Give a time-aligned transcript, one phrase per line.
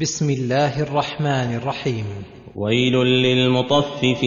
[0.00, 2.04] بسم الله الرحمن الرحيم
[2.56, 2.92] ويل
[3.26, 4.22] للمطففين.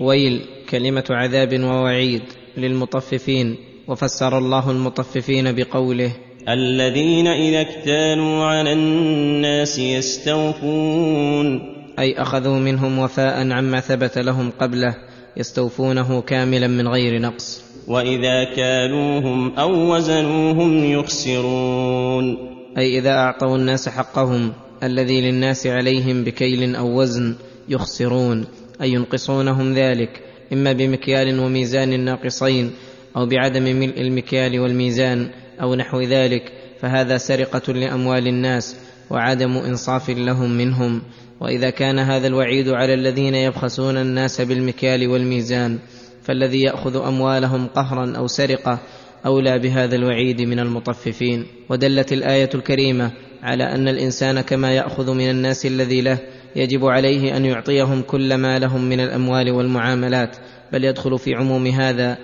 [0.00, 2.22] ويل كلمة عذاب ووعيد
[2.56, 3.56] للمطففين.
[3.88, 6.12] وفسر الله المطففين بقوله
[6.48, 11.60] الذين إذا اكتالوا على الناس يستوفون.
[11.98, 14.94] أي أخذوا منهم وفاء عما ثبت لهم قبله
[15.36, 17.64] يستوفونه كاملا من غير نقص.
[17.88, 22.54] وإذا كالوهم أو وزنوهم يخسرون.
[22.78, 24.52] أي إذا أعطوا الناس حقهم
[24.82, 27.34] الذي للناس عليهم بكيل أو وزن
[27.68, 28.44] يخسرون
[28.82, 32.70] أي ينقصونهم ذلك إما بمكيال وميزان ناقصين
[33.16, 35.28] أو بعدم ملء المكيال والميزان
[35.62, 38.76] أو نحو ذلك فهذا سرقة لأموال الناس
[39.10, 41.02] وعدم إنصاف لهم منهم.
[41.40, 45.78] وإذا كان هذا الوعيد على الذين يبخسون الناس بالمكيال والميزان
[46.22, 48.78] فالذي يأخذ أموالهم قهرا أو سرقة
[49.26, 53.10] أولى بهذا الوعيد من المطففين ودلت الآية الكريمة
[53.42, 56.18] على أن الإنسان كما يأخذ من الناس الذي له
[56.56, 60.36] يجب عليه أن يعطيهم كل ما لهم من الأموال والمعاملات
[60.72, 62.18] بل يدخل في عموم هذا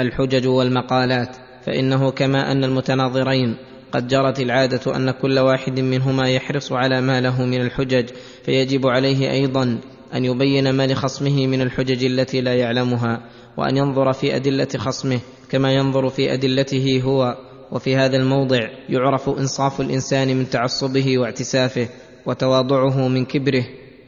[0.00, 3.56] الحجج والمقالات فإنه كما أن المتناظرين
[3.92, 8.06] قد جرت العادة أن كل واحد منهما يحرص على ما له من الحجج
[8.44, 9.78] فيجب عليه أيضا
[10.14, 13.22] أن يبين ما لخصمه من الحجج التي لا يعلمها
[13.56, 17.36] وأن ينظر في أدلة خصمه كما ينظر في أدلته هو
[17.72, 21.88] وفي هذا الموضع يعرف إنصاف الإنسان من تعصبه واعتسافه
[22.26, 23.64] وتواضعه من كبره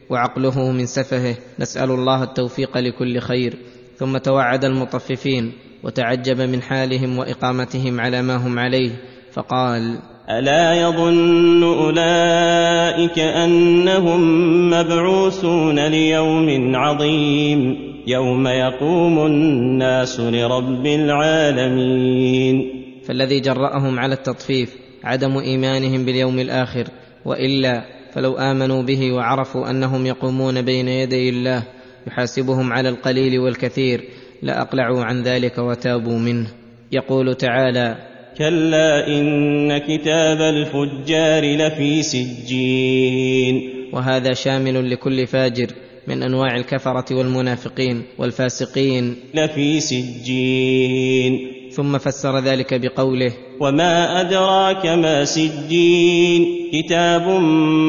[0.09, 1.35] وعقله من سفهه.
[1.59, 3.57] نسأل الله التوفيق لكل خير.
[3.97, 8.91] ثم توعد المطففين وتعجب من حالهم وإقامتهم على ما هم عليه
[9.31, 14.21] فقال ألا يظن أولئك أنهم
[14.69, 17.77] مبعوثون ليوم عظيم
[18.07, 22.69] يوم يقوم الناس لرب العالمين.
[23.07, 26.87] فالذي جرأهم على التطفيف عدم إيمانهم باليوم الآخر
[27.25, 31.63] وإلا فلو آمنوا به وعرفوا أنهم يقومون بين يدي الله
[32.07, 34.03] يحاسبهم على القليل والكثير
[34.41, 36.47] لأقلعوا عن ذلك وتابوا منه.
[36.91, 38.08] يقول تعالى
[38.39, 45.67] كلا ان كتاب الفجار لفي سجين وهذا شامل لكل فاجر
[46.07, 51.39] من أنواع الكفرة والمنافقين والفاسقين لفي سجين
[51.71, 57.27] ثم فسر ذلك بقوله وما ادراك ما سجين كتاب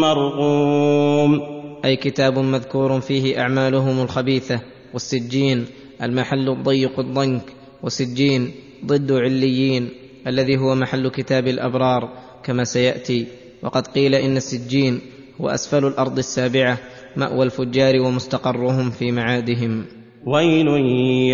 [0.00, 1.40] مرقوم
[1.84, 4.60] أي كتاب مذكور فيه أعمالهم الخبيثة
[4.92, 5.64] والسجين
[6.02, 7.42] المحل الضيق الضنك
[7.82, 8.50] وسجين
[8.86, 9.88] ضد عليين
[10.26, 12.08] الذي هو محل كتاب الأبرار
[12.44, 13.26] كما سيأتي.
[13.62, 15.00] وقد قيل إن السجين
[15.40, 16.78] هو أسفل الأرض السابعة
[17.16, 19.84] مأوى الفجار ومستقرهم في معادهم.
[20.26, 20.68] ويل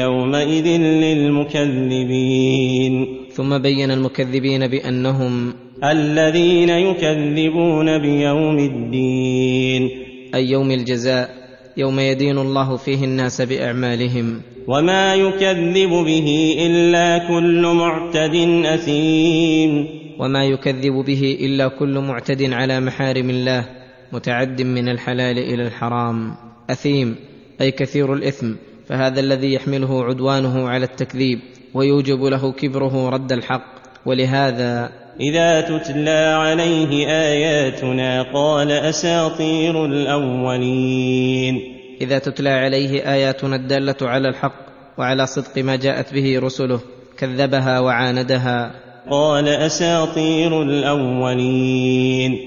[0.03, 3.07] يومئذ للمكذبين.
[3.33, 5.55] ثم بين المكذبين بأنهم
[5.85, 9.91] الذين يكذبون بيوم الدين.
[10.35, 11.31] أي يوم الجزاء
[11.77, 14.41] يوم يدين الله فيه الناس بأعمالهم.
[14.69, 18.35] وما يكذب به الا كل معتد
[18.65, 19.87] اثيم
[20.19, 23.67] وما يكذب به الا كل معتد على محارم الله
[24.13, 26.35] متعد من الحلال إلى الحرام
[26.71, 27.17] اثيم
[27.61, 28.55] أي كثير الإثم
[28.89, 31.39] فهذا الذي يحمله عدوانه على التكذيب
[31.75, 33.77] ويوجب له كبره رد الحق.
[34.07, 41.76] ولهذا إذا تتلى عليه آياتنا قال أساطير الأولين.
[42.01, 44.67] إذا تتلى عليه آياتنا الدالة على الحق
[44.99, 46.81] وعلى صدق ما جاءت به رسله
[47.19, 48.71] كذبها وعاندها.
[49.11, 52.39] قال أساطير الأولين.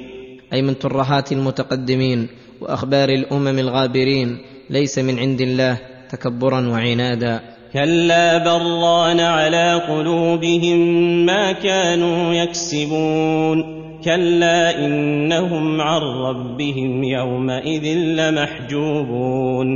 [0.54, 2.28] أي من ترهات المتقدمين
[2.62, 4.38] وأخبار الأمم الغابرين
[4.70, 5.78] ليس من عند الله
[6.10, 7.40] تكبرا وعنادا.
[7.74, 10.80] كلا بران على قلوبهم
[11.26, 13.79] ما كانوا يكسبون.
[14.04, 19.68] كلا انهم عن ربهم يومئذ لمحجوبون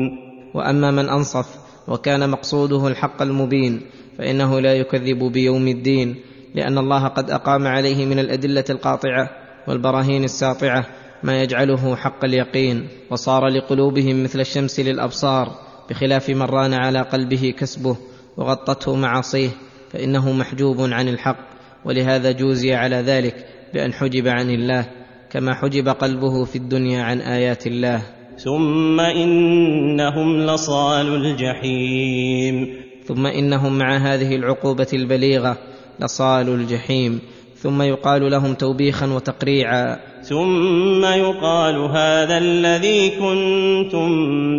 [0.54, 1.46] واما من انصف
[1.88, 3.82] وكان مقصوده الحق المبين
[4.18, 6.16] فانه لا يكذب بيوم الدين
[6.56, 9.30] لأن الله قد اقام عليه من الادله القاطعه
[9.68, 10.86] والبراهين الساطعه
[11.24, 15.52] ما يجعله حق اليقين وصار لقلوبهم مثل الشمس للابصار
[15.90, 17.98] بخلاف من ران على قلبه كسبه
[18.38, 19.50] وغطته معاصيه
[19.92, 21.54] فانه محجوب عن الحق
[21.86, 23.36] ولهذا جوزي على ذلك
[23.74, 24.86] بأن حجب عن الله
[25.32, 28.02] كما حجب قلبه في الدنيا عن آيات الله.
[28.38, 32.68] ثم إنهم لصال الجحيم.
[33.06, 35.58] ثم إنهم مع هذه العقوبة البليغة
[36.00, 37.20] لصال الجحيم.
[37.56, 40.00] ثم يقال لهم توبيخا وتقريعا.
[40.22, 44.10] ثم يقال هذا الذي كنتم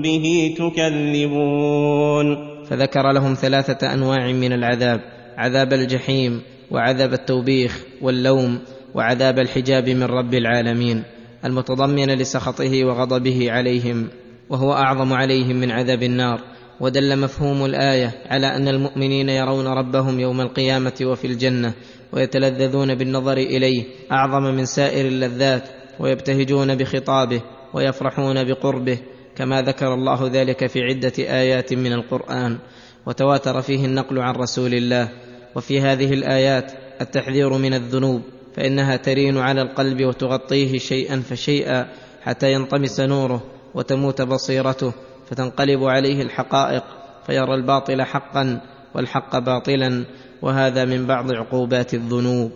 [0.02, 2.36] به تكذبون.
[2.64, 5.00] فذكر لهم ثلاثة أنواع من العذاب.
[5.38, 8.58] عذاب الجحيم وعذاب التوبيخ واللوم
[8.94, 11.02] وعذاب الحجاب من رب العالمين
[11.44, 14.08] المتضمنه لسخطه وغضبه عليهم
[14.50, 16.40] وهو أعظم عليهم من عذاب النار
[16.80, 21.72] ودل مفهوم الآية على أن المؤمنين يرون ربهم يوم القيامة وفي الجنة
[22.12, 25.68] ويتلذذون بالنظر إليه أعظم من سائر اللذات
[26.00, 27.42] ويبتهجون بخطابه
[27.74, 28.98] ويفرحون بقربه
[29.36, 32.58] كما ذكر الله ذلك في عدة آيات من القرآن
[33.06, 35.08] وتواتر فيه النقل عن رسول الله
[35.56, 38.22] وفي هذه الآيات التحذير من الذنوب
[38.56, 41.86] فإنها ترين على القلب وتغطيه شيئا فشيئا
[42.22, 43.42] حتى ينطمس نوره
[43.74, 44.92] وتموت بصيرته
[45.30, 46.84] فتنقلب عليه الحقائق
[47.26, 48.60] فيرى الباطل حقا
[48.94, 50.04] والحق باطلا
[50.42, 52.50] وهذا من بعض عقوبات الذنوب.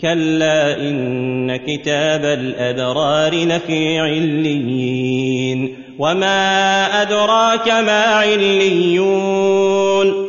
[0.00, 9.06] كلا إن كتاب الأبرار لفي عليين وما أدراك ما عليون.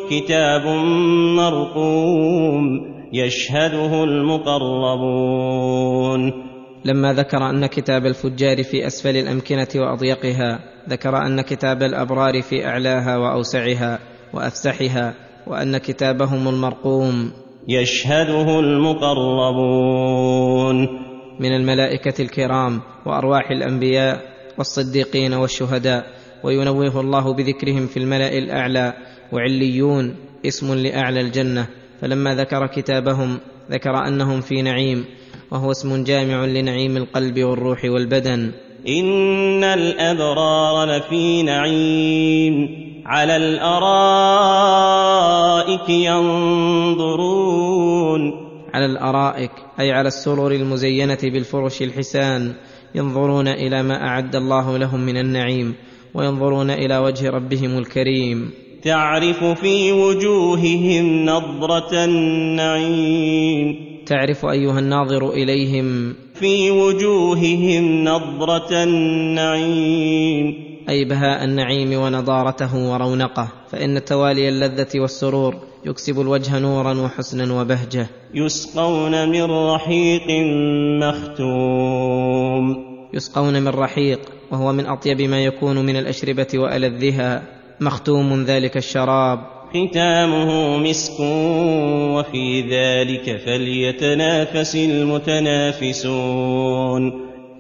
[0.10, 0.66] كتاب
[1.38, 2.64] مرقوم
[3.14, 5.44] يشهده المقربون.
[6.86, 10.60] لما ذكر أن كتاب الفجار في أسفل الأمكنة وأضيقها
[10.90, 14.00] ذكر أن كتاب الأبرار في أعلاها وأوسعها
[14.34, 15.14] وأفسحها
[15.48, 17.32] وأن كتابهم المرقوم
[17.68, 20.08] يشهده المقربون.
[21.40, 24.22] من الملائكة الكرام وأرواح الأنبياء
[24.58, 26.06] والصديقين والشهداء
[26.44, 28.94] وينوه الله بذكرهم في الملأ الأعلى
[29.32, 30.16] وعليون
[30.46, 31.68] اسم لأعلى الجنة.
[32.02, 33.38] فلما ذكر كتابهم
[33.72, 35.06] ذكر أنهم في نعيم
[35.52, 38.52] وهو اسم جامع لنعيم القلب والروح والبدن.
[38.88, 42.88] إن الأبرار لفي نعيم.
[43.06, 43.60] على الأرائك
[45.90, 47.02] ينظرون.
[48.74, 52.54] على الأرائك أي على السرر المزينة بالفرش الحسان.
[52.96, 55.76] ينظرون إلى ما أعد الله لهم من النعيم
[56.14, 58.52] وينظرون إلى وجه ربهم الكريم.
[58.84, 63.76] تعرف في وجوههم نضرة النعيم.
[64.06, 70.54] تعرف أيها الناظر إليهم في وجوههم نضرة النعيم.
[70.90, 78.08] أي بهاء النعيم ونضارته ورونقه فإن توالي اللذة والسرور يكسب الوجه نورا وحسنا وبهجة.
[78.34, 80.28] يسقون من رحيق
[81.04, 82.76] مختوم.
[83.14, 84.20] يسقون من رحيق
[84.52, 87.57] وهو من أطيب ما يكون من الأشربة وألذها.
[87.80, 89.40] مختوم ذلك الشراب.
[89.70, 91.20] ختامه مسك
[92.16, 96.22] وفي ذلك فليتنافس المتنافسون.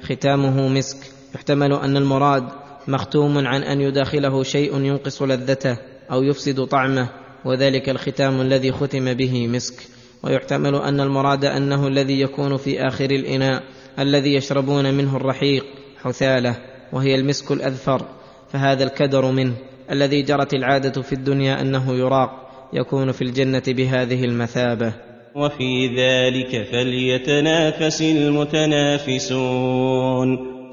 [0.01, 0.97] ختامه مسك.
[1.35, 2.43] يحتمل أن المراد
[2.87, 5.77] مختوم عن أن يداخله شيء ينقص لذته
[6.11, 7.09] أو يفسد طعمه
[7.45, 9.83] وذلك الختام الذي ختم به مسك.
[10.23, 13.63] ويحتمل أن المراد أنه الذي يكون في آخر الإناء
[13.99, 15.65] الذي يشربون منه الرحيق
[16.03, 16.55] حثالة
[16.93, 18.05] وهي المسك الأذفر
[18.51, 19.53] فهذا الكدر منه.
[19.91, 22.29] الذي جرت العادة في الدنيا أنه يراق
[22.73, 24.93] يكون في الجنة بهذه المثابة.
[25.35, 29.47] وفي ذلك فليتنافس المتنافسون.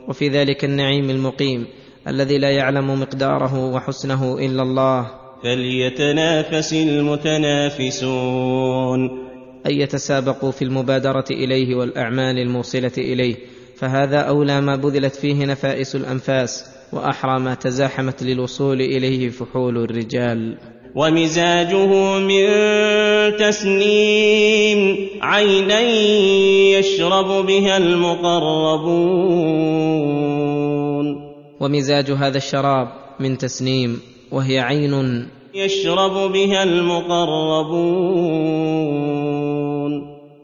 [0.09, 1.67] وفي ذلك النعيم المقيم
[2.09, 5.11] الذي لا يعلم مقداره وحسنه إلا الله.
[5.43, 8.05] فليتنافس المتنافسون.
[9.67, 13.37] أن يتسابقوا في المبادرة إليه والأعمال الموصلة إليه
[13.77, 16.74] فهذا أولى ما بذلت فيه نفائس الأنفاس.
[16.95, 20.59] واحرى ما تزاحمت للوصول إليه فحول الرجال.
[20.95, 22.47] ومزاجه من
[23.37, 25.81] تسنيم عينا
[26.79, 29.15] يشرب بها المقربون.
[31.61, 32.89] ومزاج هذا الشراب
[33.21, 34.01] من تسنيم
[34.33, 38.05] وهي عين يشرب بها المقربون.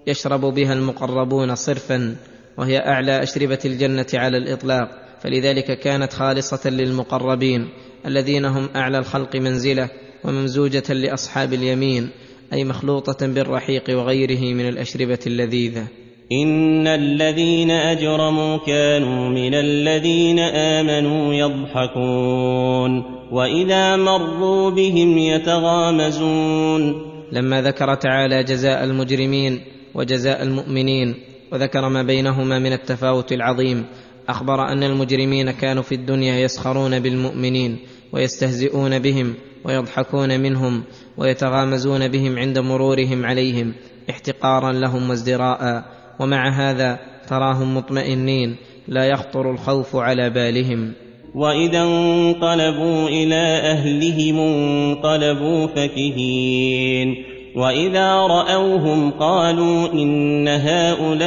[0.06, 2.16] يشرب بها المقربون صرفا
[2.58, 5.09] وهي أعلى أشربة الجنة على الإطلاق.
[5.20, 7.68] فلذلك كانت خالصة للمقربين
[8.06, 9.88] الذين هم أعلى الخلق منزلة
[10.24, 12.10] وممزوجة لأصحاب اليمين
[12.52, 15.86] أي مخلوطة بالرحيق وغيره من الأشربة اللذيذة.
[16.32, 27.10] إن الذين أجرموا كانوا من الذين آمنوا يضحكون وإذا مروا بهم يتغامزون.
[27.32, 29.60] لما ذكر تعالى جزاء المجرمين
[29.94, 31.14] وجزاء المؤمنين
[31.52, 33.84] وذكر ما بينهما من التفاوت العظيم
[34.30, 37.78] أخبر أن المجرمين كانوا في الدنيا يسخرون بالمؤمنين
[38.12, 39.34] ويستهزئون بهم
[39.64, 40.82] ويضحكون منهم
[41.16, 43.75] ويتغامزون بهم عند مرورهم عليهم
[44.10, 45.84] احتقارا لهم وازدراء.
[46.20, 48.56] ومع هذا تراهم مطمئنين
[48.88, 50.92] لا يخطر الخوف على بالهم.
[51.34, 57.39] وإذا انقلبوا إلى أهلهم انقلبوا فكهين.
[57.57, 61.21] وإذا رأوهم قالوا إن هؤلاء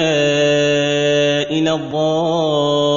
[1.53, 2.93] لضالون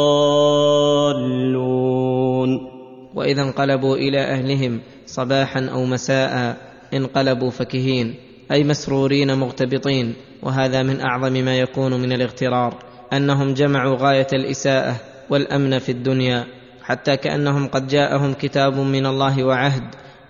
[3.14, 6.56] واذا انقلبوا إلى أهلهم صباحا أو مساء
[6.95, 8.14] انقلبوا فكهين
[8.52, 12.75] أي مسرورين مغتبطين وهذا من أعظم ما يكون من الاغترار
[13.12, 14.97] أنهم جمعوا غاية الإساءة
[15.30, 16.47] والأمن في الدنيا
[16.83, 19.83] حتى كأنهم قد جاءهم كتاب من الله وعهد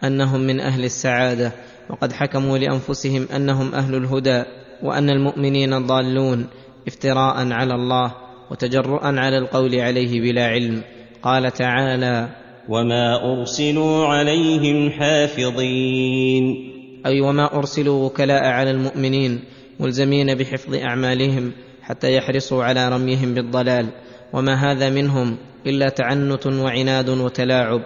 [0.05, 1.53] أنهم من أهل السعادة.
[1.91, 4.43] وقد حكموا لأنفسهم أنهم أهل الهدى
[4.83, 6.47] وأن المؤمنين ضالون
[6.87, 8.15] افتراء على الله
[8.51, 10.83] وتجرؤا على القول عليه بلا علم.
[11.23, 12.29] قال تعالى
[12.69, 16.73] وما ارسلوا عليهم حافظين.
[17.07, 19.41] أي وما ارسلوا وكلاء على المؤمنين
[19.81, 21.53] ملزمين بحفظ اعمالهم
[21.83, 23.87] حتى يحرصوا على رميهم بالضلال.
[24.33, 27.83] وما هذا منهم الا تعنت وعناد وتلاعب.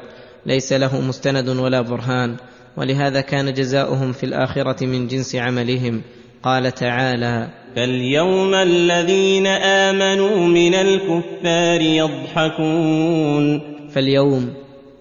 [0.46, 2.36] ليس له مستند ولا برهان.
[2.80, 6.02] ولهذا كان جزاؤهم في الآخرة من جنس عملهم.
[6.42, 13.60] قال تعالى فاليوم الذين امنوا من الكفار يضحكون.
[13.90, 14.54] فاليوم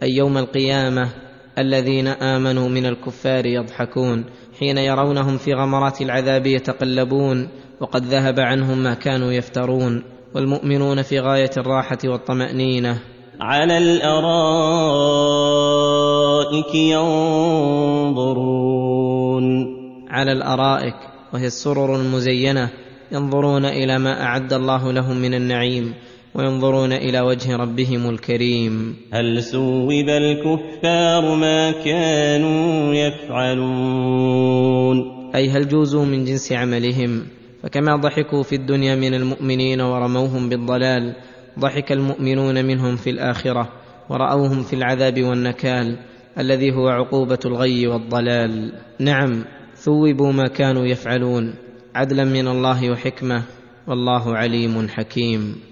[0.04, 1.10] أي يوم القيامة
[1.58, 4.26] الذين آمنوا من الكفار يضحكون
[4.60, 7.48] حين يرونهم في غمرات العذاب يتقلبون
[7.80, 10.04] وقد ذهب عنهم ما كانوا يفترون
[10.36, 13.00] والمؤمنون في غاية الراحة والطمأنينة.
[13.42, 15.19] على الارائك
[16.76, 18.50] ينظرون.
[20.10, 20.96] على الأرائك
[21.34, 22.70] وهي السرر المزينة
[23.12, 25.94] ينظرون إلى ما أعد الله لهم من النعيم
[26.36, 28.96] وينظرون إلى وجه ربهم الكريم.
[29.14, 34.40] هل ثوب الكفار ما كانوا يفعلون؟
[35.36, 37.26] أي هل جوزوا من جنس عملهم؟
[37.64, 41.16] فكما ضحكوا في الدنيا من المؤمنين ورموهم بالضلال
[41.60, 43.70] ضحك المؤمنون منهم في الآخرة
[44.10, 45.98] ورأوهم في العذاب والنكال
[46.38, 48.74] الذي هو عقوبة الغي والضلال.
[49.00, 49.46] نعم
[49.76, 51.54] ثوبوا ما كانوا يفعلون.
[51.96, 53.44] عدلا من الله وحكمة.
[53.88, 55.69] والله عليم حكيم.